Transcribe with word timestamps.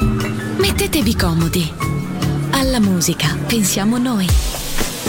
Mettetevi 0.00 1.14
comodi. 1.14 1.72
Alla 2.52 2.80
musica 2.80 3.36
pensiamo 3.46 3.98
noi. 3.98 4.26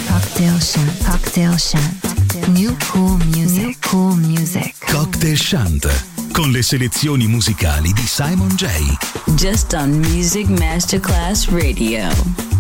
Cocktail 0.08 0.62
Shant. 0.62 1.04
Cocktail 1.04 1.58
Shant. 1.58 2.48
New 2.48 2.76
cool 2.92 3.18
music. 3.28 3.64
New 3.64 3.74
cool 3.90 4.18
music. 4.18 4.76
Cocktail 4.92 5.38
Shant 5.38 6.04
con 6.34 6.52
le 6.52 6.62
selezioni 6.62 7.28
musicali 7.28 7.94
di 7.94 8.06
Simon 8.06 8.50
J. 8.56 8.68
Just 9.36 9.74
on 9.74 9.92
Music 9.92 10.48
Masterclass 10.48 11.48
Radio. 11.50 12.51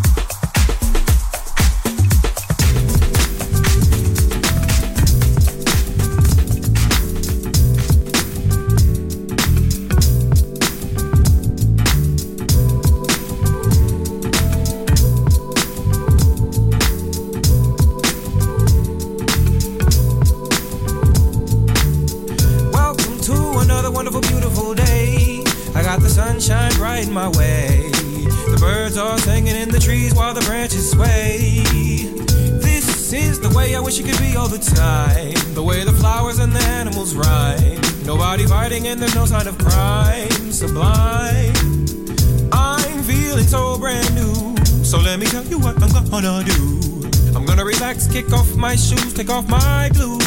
Kick 48.12 48.34
off 48.34 48.56
my 48.56 48.76
shoes, 48.76 49.14
take 49.14 49.30
off 49.30 49.48
my 49.48 49.90
blues. 49.94 50.20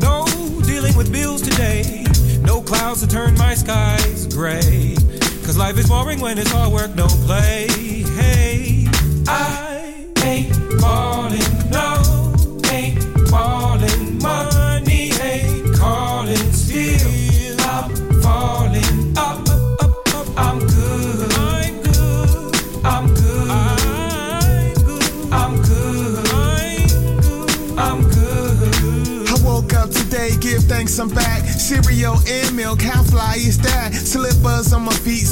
No 0.00 0.26
dealing 0.62 0.96
with 0.96 1.12
bills 1.12 1.42
today. 1.42 2.04
No 2.42 2.60
clouds 2.60 3.00
to 3.02 3.06
turn 3.06 3.34
my 3.38 3.54
skies 3.54 4.26
gray. 4.34 4.96
Cause 5.44 5.56
life 5.56 5.78
is 5.78 5.88
boring 5.88 6.20
when 6.20 6.38
it's 6.38 6.52
all 6.52 6.72
work, 6.72 6.94
no 6.96 7.06
play. 7.26 7.89
Milk, 32.76 33.09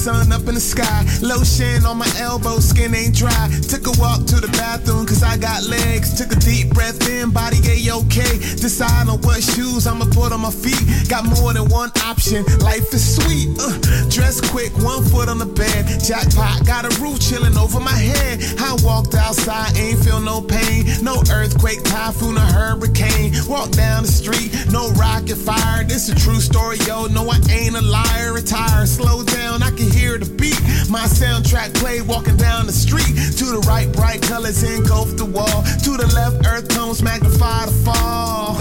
sun 0.08 0.32
up 0.32 0.48
in 0.48 0.54
the 0.54 0.60
sky. 0.60 1.04
Lotion 1.20 1.84
on 1.84 1.98
my 1.98 2.10
elbow, 2.19 2.58
skin 2.60 2.94
ain't 2.94 3.14
dry. 3.14 3.44
Took 3.69 3.84
a 3.92 3.94
walk 4.00 4.24
to 4.32 4.36
the 4.41 4.48
bathroom, 4.56 5.04
cause 5.04 5.22
I 5.22 5.36
got 5.36 5.64
legs. 5.64 6.16
Took 6.16 6.32
a 6.32 6.41
deep 6.41 6.72
breath 6.72 6.96
in, 7.10 7.28
body 7.30 7.60
a-okay. 7.60 8.41
Decide 8.56 9.06
on 9.12 9.20
what 9.20 9.42
shoes 9.42 9.86
I'ma 9.86 10.06
put 10.06 10.32
on 10.32 10.41
my 10.41 10.50
feet. 10.50 10.80
Got 11.12 11.24
more 11.36 11.52
than 11.52 11.69
one 11.69 11.92
option, 12.08 12.41
life 12.64 12.88
is 12.96 13.04
sweet. 13.04 13.52
Uh, 13.60 13.76
dress 14.08 14.41
quick, 14.41 14.72
one 14.80 15.04
foot 15.04 15.28
on 15.28 15.38
the 15.38 15.50
bed. 15.60 16.00
Jackpot, 16.00 16.64
got 16.64 16.88
a 16.88 16.92
roof 17.02 17.20
chilling 17.20 17.56
over 17.58 17.78
my 17.78 17.98
head. 18.10 18.40
I 18.58 18.80
walked 18.80 19.14
outside, 19.14 19.76
ain't 19.76 20.00
feel 20.00 20.20
no 20.20 20.40
pain. 20.40 20.88
No 21.02 21.20
earthquake, 21.30 21.84
typhoon, 21.84 22.38
or 22.38 22.48
hurricane. 22.56 23.36
Walk 23.44 23.70
down 23.72 24.08
the 24.08 24.12
street, 24.12 24.56
no 24.72 24.88
rocket 24.96 25.36
fire. 25.36 25.84
This 25.84 26.08
a 26.08 26.14
true 26.16 26.40
story, 26.40 26.78
yo. 26.88 27.06
No, 27.12 27.28
I 27.28 27.36
ain't 27.52 27.76
a 27.76 27.84
liar. 27.84 28.32
Retire, 28.32 28.86
slow 28.86 29.22
down, 29.22 29.62
I 29.62 29.70
can 29.70 29.90
hear 29.90 29.97
the 29.98 30.31
beat. 30.38 30.59
My 30.88 31.04
soundtrack 31.04 31.75
play 31.75 32.00
walking 32.00 32.36
down 32.36 32.66
the 32.66 32.72
street. 32.72 33.14
To 33.38 33.44
the 33.44 33.64
right, 33.66 33.91
bright 33.92 34.22
colors 34.22 34.62
engulf 34.62 35.16
the 35.16 35.25
wall. 35.25 35.62
To 35.84 35.91
the 35.97 36.06
left, 36.14 36.47
earth 36.47 36.69
tones 36.69 37.03
magnify 37.03 37.66
the 37.66 37.72
fall. 37.84 38.56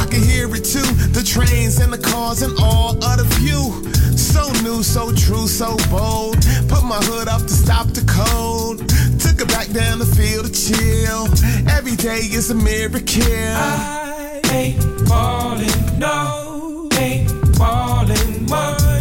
I 0.00 0.06
can 0.10 0.22
hear 0.22 0.48
it 0.54 0.64
too. 0.64 0.88
The 1.12 1.22
trains 1.22 1.78
and 1.80 1.92
the 1.92 1.98
cars 1.98 2.42
and 2.42 2.52
all 2.58 2.96
other 3.04 3.24
view. 3.36 3.84
So 4.16 4.50
new, 4.62 4.82
so 4.82 5.12
true, 5.12 5.46
so 5.46 5.76
bold. 5.90 6.36
Put 6.68 6.84
my 6.84 7.00
hood 7.04 7.28
up 7.28 7.42
to 7.42 7.54
stop 7.64 7.88
the 7.88 8.04
cold. 8.08 8.78
Took 9.20 9.40
it 9.40 9.48
back 9.48 9.68
down 9.70 9.98
the 9.98 10.06
field 10.06 10.46
to 10.46 10.52
chill. 10.52 11.28
Every 11.68 11.96
day 11.96 12.24
is 12.32 12.50
a 12.50 12.54
miracle. 12.54 13.22
I 13.22 14.40
ain't 14.50 14.82
falling, 15.08 15.98
no, 15.98 16.88
ain't 16.96 17.30
falling. 17.56 18.99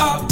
Up, 0.00 0.25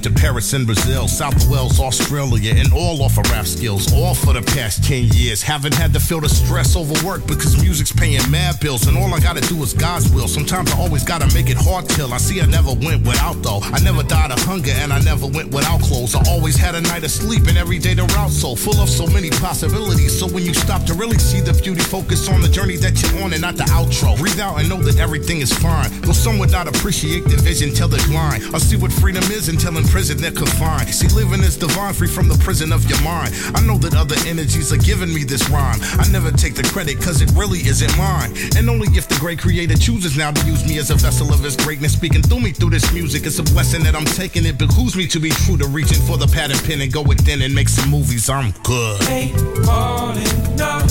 went 0.00 0.16
to 0.16 0.20
Paris 0.20 0.52
and 0.54 0.66
Brazil, 0.66 1.08
South 1.08 1.36
Wales, 1.50 1.78
Australia, 1.78 2.54
and 2.56 2.72
all 2.72 3.02
off 3.02 3.18
of 3.18 3.30
rap 3.30 3.46
skills. 3.46 3.92
All 3.92 4.14
for 4.14 4.32
the 4.32 4.42
past 4.54 4.82
10 4.84 5.08
years. 5.12 5.42
Haven't 5.42 5.74
had 5.74 5.92
to 5.92 6.00
feel 6.00 6.20
the 6.20 6.28
stress 6.28 6.76
over 6.76 6.94
work 7.06 7.26
because 7.26 7.60
music's 7.60 7.92
paying 7.92 8.22
mad 8.30 8.60
bills, 8.60 8.86
and 8.86 8.96
all 8.96 9.12
I 9.12 9.20
gotta 9.20 9.42
do 9.42 9.62
is 9.62 9.74
God's 9.74 10.10
will. 10.12 10.28
Sometimes 10.28 10.72
I 10.72 10.78
always 10.78 11.04
gotta 11.04 11.26
make 11.34 11.50
it 11.50 11.58
hard 11.58 11.88
till 11.88 12.14
I 12.14 12.18
see 12.18 12.40
I 12.40 12.46
never 12.46 12.72
went 12.72 13.06
without 13.06 13.42
though. 13.42 13.60
I 13.62 13.80
never 13.80 14.02
died 14.02 14.30
of 14.30 14.38
hunger 14.44 14.72
and 14.72 14.92
I 14.92 15.00
never 15.00 15.26
went 15.26 15.52
without 15.52 15.80
clothes. 15.82 16.14
I 16.14 16.22
always 16.28 16.56
had 16.56 16.74
a 16.74 16.80
night 16.80 17.04
of 17.04 17.10
sleep 17.10 17.46
and 17.48 17.58
every 17.58 17.78
day 17.78 17.94
the 17.94 18.04
route 18.16 18.30
so 18.30 18.54
full 18.54 18.80
of 18.80 18.88
so 18.88 19.06
many 19.06 19.30
possibilities. 19.30 20.18
So 20.18 20.28
when 20.28 20.44
you 20.44 20.54
stop 20.54 20.84
to 20.84 20.94
really 20.94 21.18
see 21.18 21.40
the 21.40 21.52
beauty, 21.52 21.82
focus 21.82 22.28
on 22.28 22.40
the 22.40 22.48
journey 22.48 22.76
that 22.76 22.94
you're 23.02 23.22
on 23.22 23.32
and 23.32 23.42
not 23.42 23.56
the 23.56 23.64
outro. 23.64 24.16
Breathe 24.16 24.40
out 24.40 24.60
and 24.60 24.68
know 24.68 24.80
that 24.82 24.98
everything 24.98 25.40
is 25.40 25.52
fine. 25.52 25.90
Though 26.00 26.12
some 26.12 26.38
would 26.38 26.52
not 26.52 26.68
appreciate 26.68 27.24
the 27.24 27.36
vision 27.36 27.74
till 27.74 27.88
they're 27.88 28.06
blind. 28.08 28.44
I 28.54 28.58
see 28.58 28.76
what 28.76 28.92
freedom 28.92 29.24
is 29.24 29.48
until 29.48 29.76
prison 29.90 30.18
they're 30.18 30.30
confined. 30.30 30.88
See, 30.94 31.08
living 31.08 31.40
is 31.40 31.56
divine, 31.56 31.92
free 31.92 32.08
from 32.08 32.28
the 32.28 32.38
prison 32.38 32.72
of 32.72 32.88
your 32.88 33.00
mind. 33.02 33.34
I 33.54 33.60
know 33.60 33.76
that 33.78 33.94
other 33.94 34.16
energies 34.26 34.72
are 34.72 34.78
giving 34.78 35.12
me 35.12 35.24
this 35.24 35.50
rhyme. 35.50 35.80
I 35.98 36.06
never 36.10 36.30
take 36.30 36.54
the 36.54 36.62
credit 36.62 37.02
cause 37.02 37.20
it 37.20 37.30
really 37.34 37.58
isn't 37.66 37.94
mine. 37.98 38.32
And 38.56 38.70
only 38.70 38.88
if 38.96 39.08
the 39.08 39.16
great 39.18 39.38
creator 39.38 39.76
chooses 39.76 40.16
now 40.16 40.30
to 40.30 40.46
use 40.46 40.66
me 40.66 40.78
as 40.78 40.90
a 40.90 40.94
vessel 40.94 41.32
of 41.34 41.40
his 41.40 41.56
greatness, 41.56 41.92
speaking 41.92 42.22
through 42.22 42.40
me 42.40 42.52
through 42.52 42.70
this 42.70 42.92
music. 42.92 43.26
It's 43.26 43.38
a 43.38 43.42
blessing 43.42 43.82
that 43.84 43.94
I'm 43.94 44.06
taking. 44.06 44.46
It 44.46 44.58
behooves 44.58 44.96
me 44.96 45.06
to 45.08 45.18
be 45.18 45.30
true 45.30 45.56
to 45.58 45.66
reaching 45.66 46.00
for 46.06 46.16
the 46.16 46.26
pad 46.26 46.52
and 46.52 46.62
pen 46.64 46.80
and 46.80 46.92
go 46.92 47.02
within 47.02 47.42
and 47.42 47.54
make 47.54 47.68
some 47.68 47.90
movies. 47.90 48.30
I'm 48.30 48.52
good. 48.62 49.02
Ain't 49.08 49.36
falling, 49.66 50.56
no, 50.56 50.86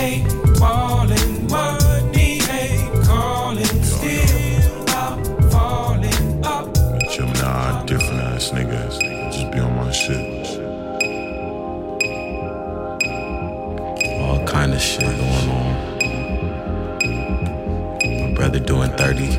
ain't 0.00 0.58
falling. 0.58 1.33
brother 18.54 18.66
doing 18.66 18.90
30. 18.90 19.38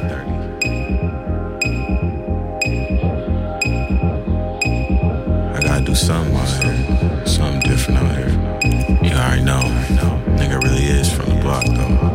I 5.53 5.59
gotta 5.61 5.85
do 5.85 5.95
something 5.95 6.35
out 6.35 6.63
here, 6.63 7.25
something 7.25 7.61
different 7.61 7.99
out 7.99 8.15
here. 8.15 8.29
You 9.03 9.15
already 9.15 9.43
know, 9.43 9.61
nigga 10.37 10.61
really 10.63 10.85
is 10.85 11.11
from 11.11 11.29
the 11.29 11.41
block 11.41 11.65
though. 11.65 12.14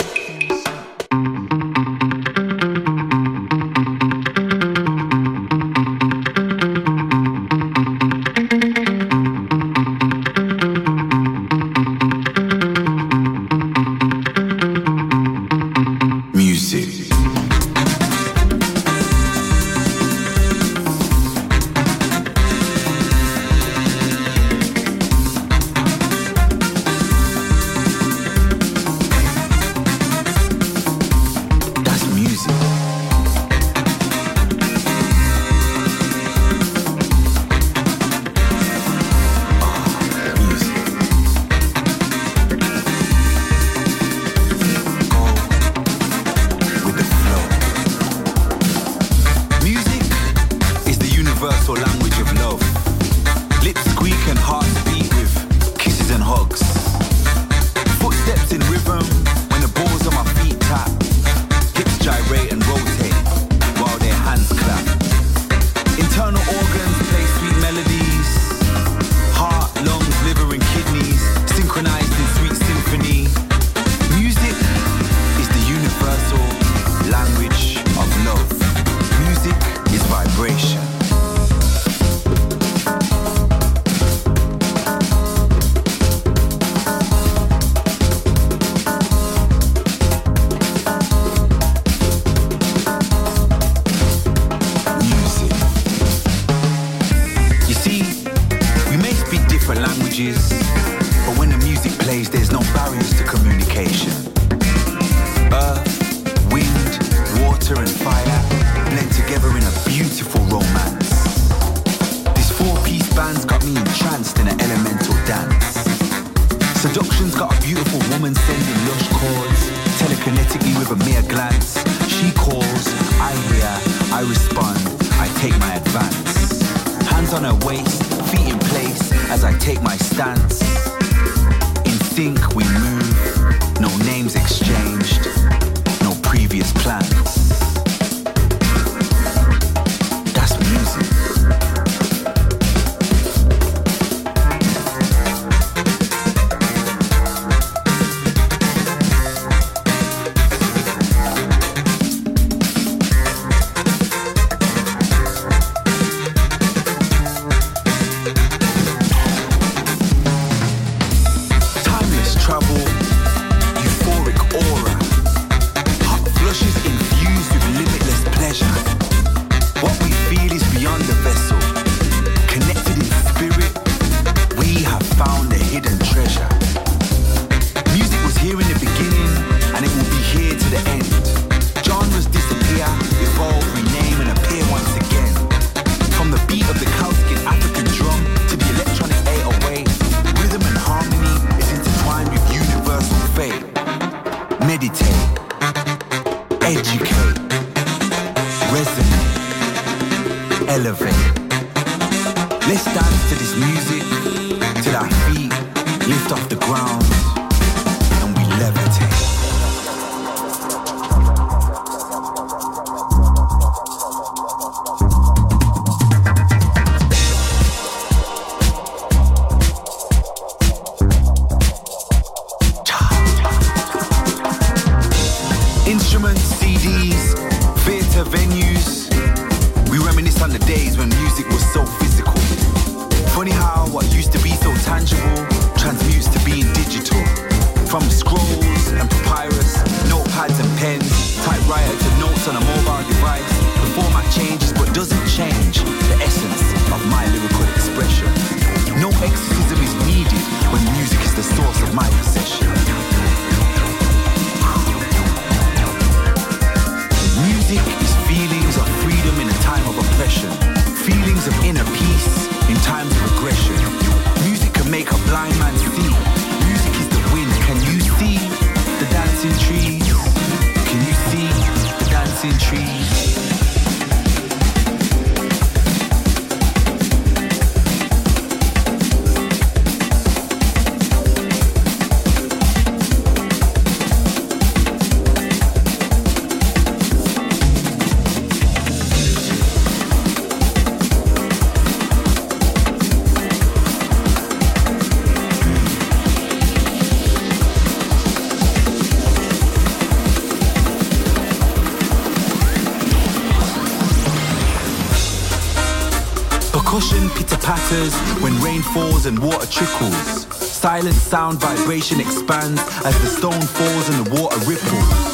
falls 308.93 309.25
and 309.25 309.39
water 309.39 309.65
trickles. 309.67 310.47
Silent 310.55 311.15
sound 311.15 311.59
vibration 311.59 312.19
expands 312.19 312.81
as 313.05 313.17
the 313.21 313.27
stone 313.27 313.61
falls 313.61 314.09
and 314.09 314.25
the 314.25 314.41
water 314.41 314.57
ripples. 314.69 315.31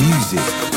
Music. 0.00 0.71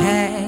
No 0.00 0.47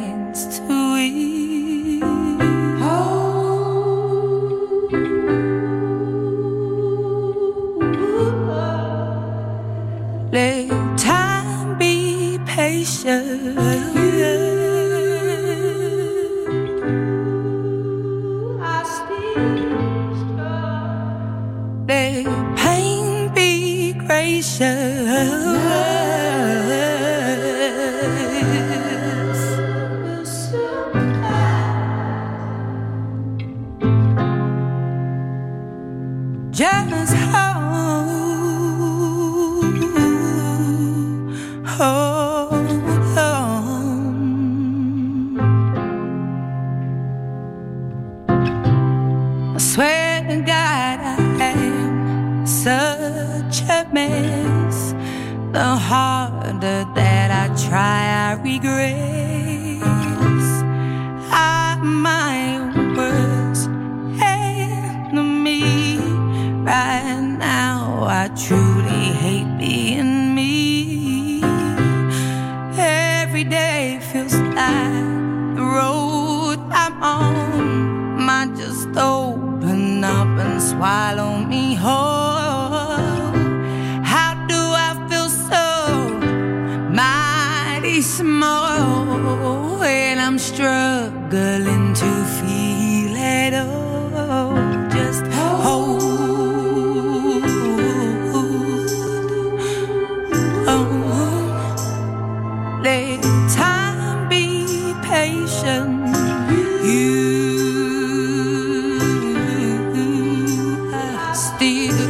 are 111.63 112.10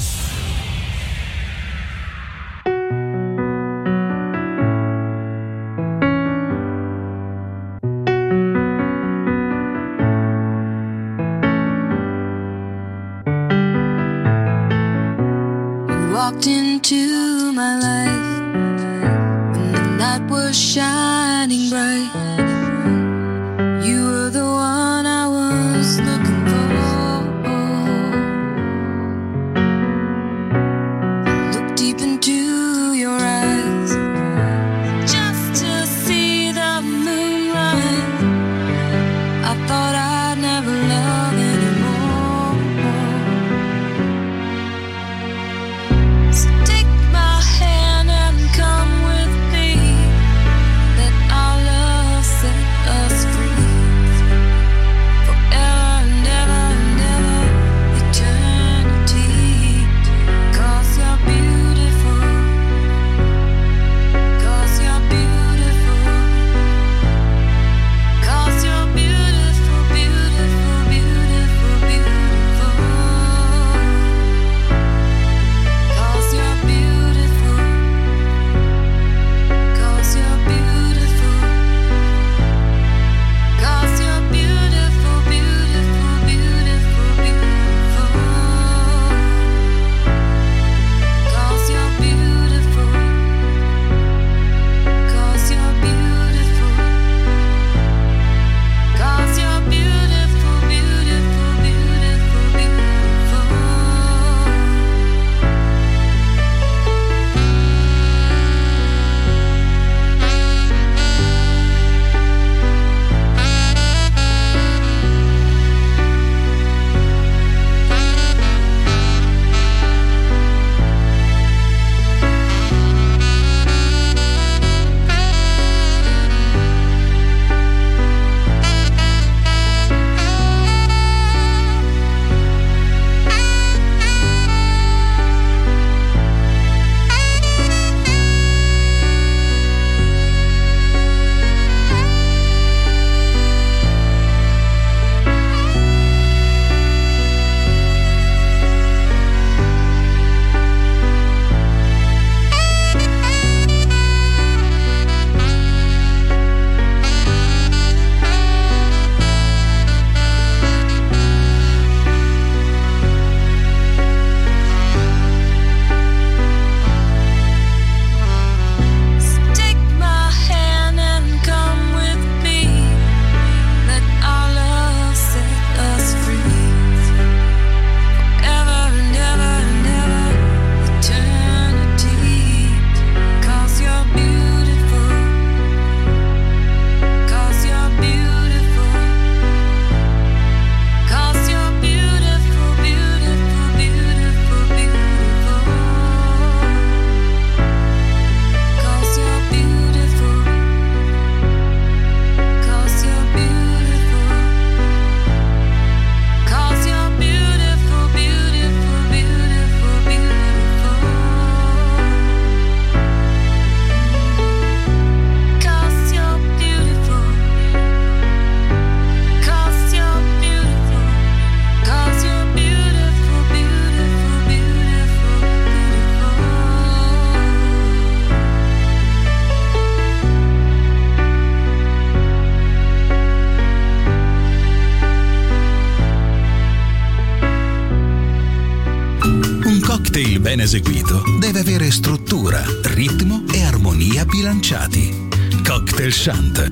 Shant. 246.21 246.69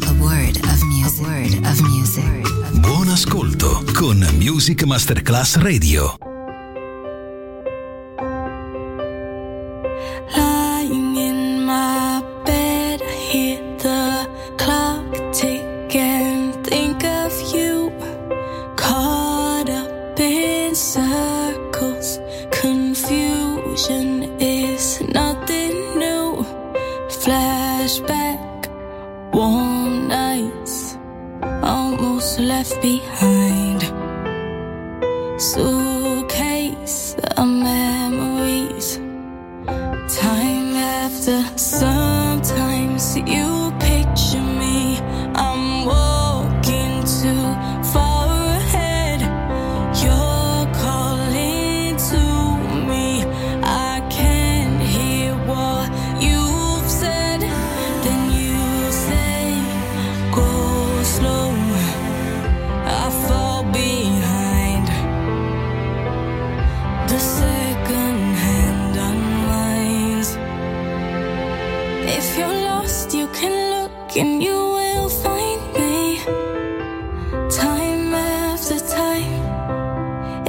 Buon 2.80 3.10
ascolto 3.10 3.84
con 3.95 4.24
Music 4.38 4.84
Masterclass 4.84 5.56
Radio. 5.56 6.28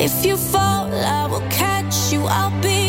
If 0.02 0.24
you 0.24 0.38
fall, 0.38 0.90
I 0.92 1.26
will 1.26 1.46
catch 1.50 2.10
you. 2.10 2.22
I'll 2.24 2.50
be. 2.62 2.79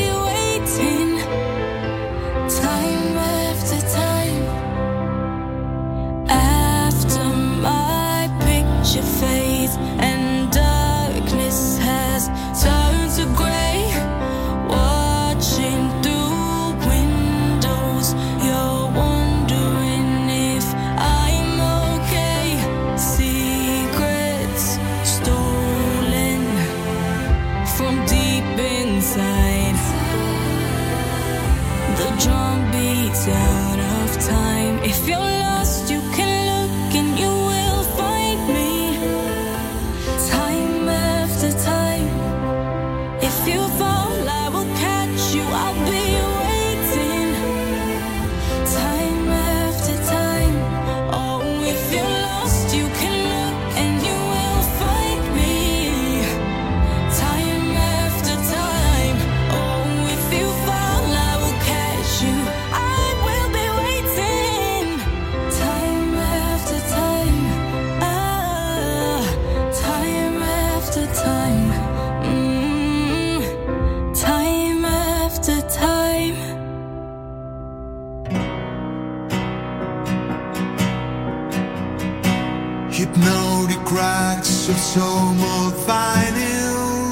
somos 84.93 85.73
vinyl. 85.87 87.11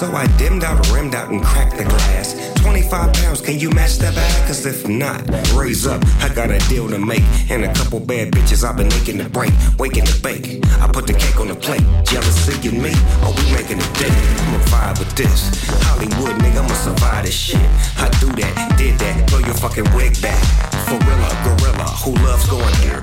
So 0.00 0.10
I 0.16 0.26
dimmed 0.38 0.64
out, 0.64 0.80
rimmed 0.90 1.14
out, 1.14 1.28
and 1.28 1.44
cracked 1.44 1.76
the 1.76 1.84
glass. 1.84 2.32
25 2.62 3.12
pounds, 3.12 3.42
can 3.42 3.58
you 3.58 3.68
match 3.68 3.98
that 3.98 4.14
bag? 4.14 4.46
Cause 4.48 4.64
if 4.64 4.88
not, 4.88 5.20
raise 5.52 5.86
up. 5.86 6.02
I 6.24 6.32
got 6.32 6.50
a 6.50 6.58
deal 6.70 6.88
to 6.88 6.98
make. 6.98 7.22
And 7.50 7.66
a 7.66 7.72
couple 7.74 8.00
bad 8.00 8.32
bitches 8.32 8.64
I've 8.64 8.78
been 8.78 8.88
making 8.88 9.18
to 9.18 9.28
break, 9.28 9.52
waking 9.78 10.06
to 10.06 10.16
bake. 10.22 10.64
I 10.80 10.88
put 10.90 11.06
the 11.06 11.12
cake 11.12 11.38
on 11.38 11.48
the 11.48 11.54
plate. 11.54 11.84
Jealousy 12.08 12.56
and 12.70 12.82
me, 12.82 12.92
oh, 13.20 13.36
we 13.36 13.52
making 13.52 13.76
a 13.76 13.88
day. 14.00 14.16
I'ma 14.48 14.64
vibe 14.72 14.98
with 15.00 15.12
this. 15.20 15.52
Hollywood, 15.84 16.40
nigga, 16.40 16.64
I'ma 16.64 16.74
survive 16.80 17.24
this 17.26 17.36
shit. 17.36 17.68
I 18.00 18.08
do 18.24 18.32
that, 18.40 18.54
did 18.78 18.98
that, 19.00 19.28
blow 19.28 19.40
your 19.40 19.58
fucking 19.60 19.84
wig 19.92 20.16
back. 20.22 20.40
Gorilla, 20.88 21.28
gorilla, 21.44 21.88
who 22.00 22.16
loves 22.24 22.48
going 22.48 22.74
here? 22.80 23.00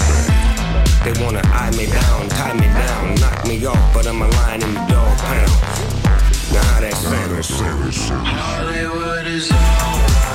They 1.05 1.13
wanna 1.23 1.45
eye 1.45 1.69
me 1.77 1.85
down, 1.85 2.27
tie 2.29 2.57
me 2.57 2.65
down, 2.73 3.15
knock 3.21 3.45
me 3.45 3.63
off, 3.67 3.93
but 3.93 4.07
I'm 4.07 4.19
a 4.19 4.27
lion 4.27 4.63
in 4.63 4.73
the 4.73 4.81
dog 4.89 5.17
pound. 5.19 5.76
How 6.63 6.79
that? 7.03 7.45
Hollywood 8.09 9.27
is 9.27 9.51
alright. 9.51 10.26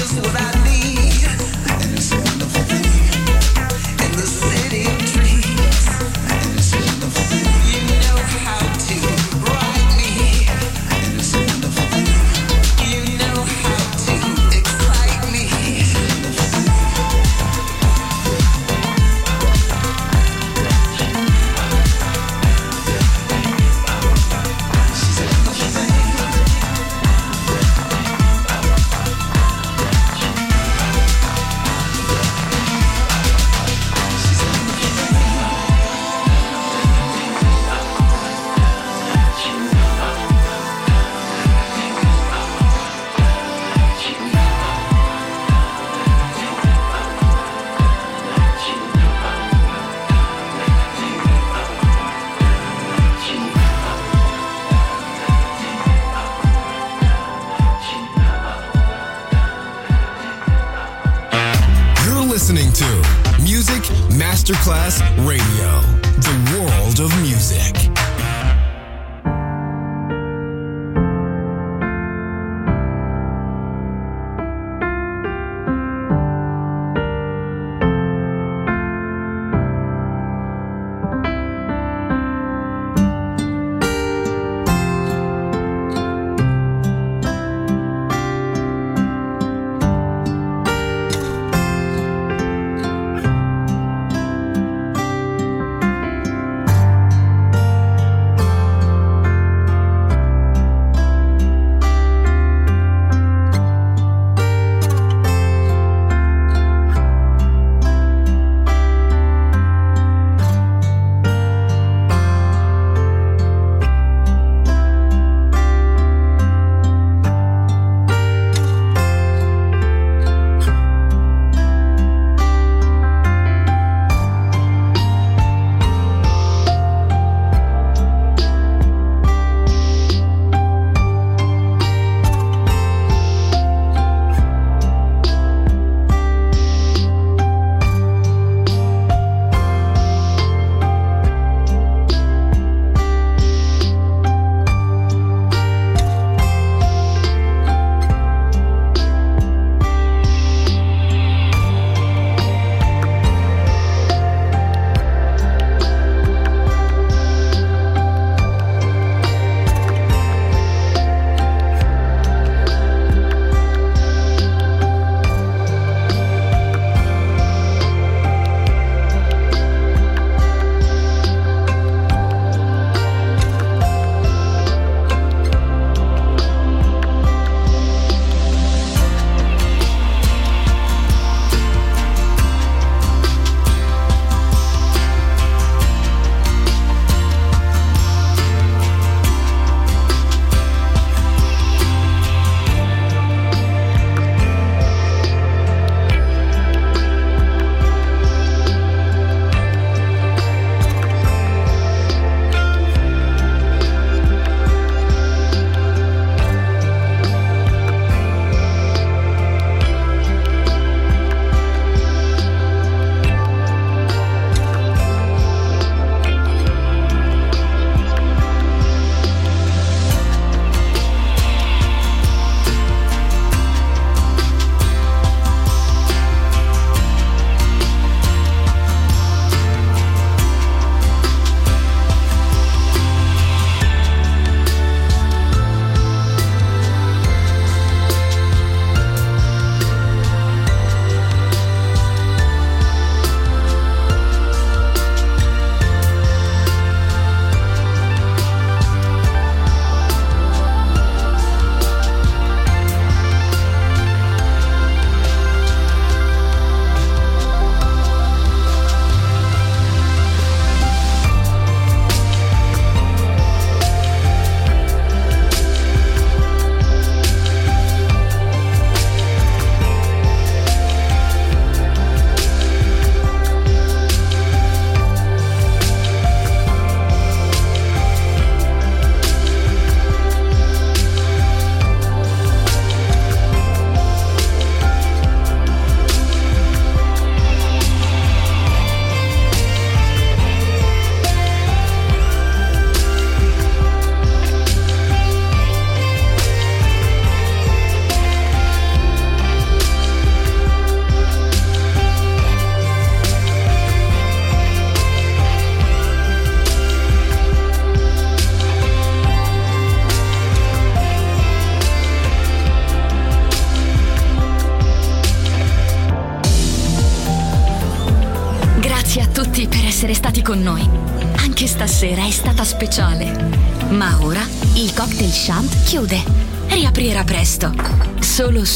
Just 0.00 0.16
what 0.22 0.34
I 0.34 0.59